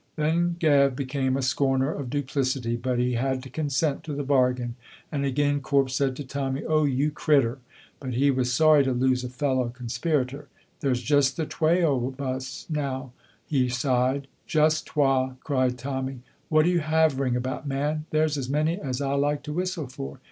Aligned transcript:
Then 0.15 0.55
Gav 0.57 0.95
became 0.95 1.37
a 1.37 1.43
scorner 1.43 1.91
of 1.93 2.09
duplicity, 2.09 2.75
but 2.75 2.97
he 2.97 3.13
had 3.13 3.43
to 3.43 3.51
consent 3.51 4.03
to 4.05 4.13
the 4.15 4.23
bargain, 4.23 4.73
and 5.11 5.23
again 5.25 5.59
Corp 5.61 5.91
said 5.91 6.15
to 6.15 6.23
Tommy, 6.23 6.63
"Oh, 6.65 6.85
you 6.85 7.11
crittur!" 7.11 7.59
But 7.99 8.15
he 8.15 8.31
was 8.31 8.51
sorry 8.51 8.83
to 8.85 8.93
lose 8.93 9.23
a 9.23 9.29
fellow 9.29 9.69
conspirator. 9.69 10.47
"There's 10.79 11.03
just 11.03 11.37
the 11.37 11.45
twa 11.45 11.81
o' 11.81 12.15
us 12.17 12.65
now," 12.67 13.11
he 13.45 13.69
sighed. 13.69 14.25
"Just 14.47 14.87
twa!" 14.87 15.37
cried 15.43 15.77
Tommy. 15.77 16.21
"What 16.49 16.65
are 16.65 16.69
you 16.69 16.79
havering 16.79 17.35
about, 17.35 17.67
man? 17.67 18.05
There's 18.09 18.39
as 18.39 18.49
many 18.49 18.79
as 18.79 19.01
I 19.01 19.13
like 19.13 19.43
to 19.43 19.53
whistle 19.53 19.85
for." 19.85 20.19